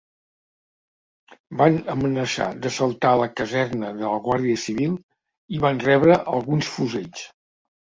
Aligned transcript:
Van 1.59 1.77
amenaçar 1.95 2.49
d'assaltar 2.65 3.13
la 3.23 3.29
caserna 3.37 3.95
de 4.03 4.09
la 4.11 4.17
guàrdia 4.27 4.67
civil 4.67 5.01
i 5.61 5.65
van 5.69 5.87
rebre 5.89 6.23
alguns 6.39 6.77
fusells. 6.77 7.29